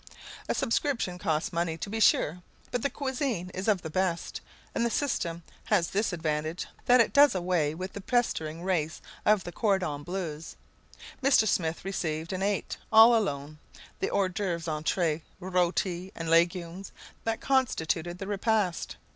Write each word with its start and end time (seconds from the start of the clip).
A 0.49 0.55
subscription 0.55 1.19
costs 1.19 1.53
money, 1.53 1.77
to 1.77 1.87
be 1.87 1.99
sure, 1.99 2.41
but 2.71 2.81
the 2.81 2.89
cuisine 2.89 3.51
is 3.51 3.67
of 3.67 3.83
the 3.83 3.89
best, 3.91 4.41
and 4.73 4.83
the 4.83 4.89
system 4.89 5.43
has 5.65 5.89
this 5.91 6.11
advantage, 6.11 6.65
that 6.87 6.99
it 6.99 7.13
does 7.13 7.35
away 7.35 7.75
with 7.75 7.93
the 7.93 8.01
pestering 8.01 8.63
race 8.63 8.99
of 9.27 9.43
the 9.43 9.51
cordons 9.51 10.03
bleus. 10.05 10.55
Mr. 11.21 11.47
Smith 11.47 11.85
received 11.85 12.33
and 12.33 12.41
ate, 12.41 12.77
all 12.91 13.15
alone, 13.15 13.59
the 13.99 14.09
hors 14.09 14.29
d'oeuvre, 14.29 14.65
entrées, 14.73 15.21
rôti, 15.39 16.11
and 16.15 16.31
legumes 16.31 16.91
that 17.23 17.39
constituted 17.39 18.17
the 18.17 18.25
repast. 18.25 18.95